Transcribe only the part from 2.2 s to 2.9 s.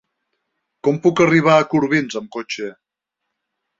amb cotxe?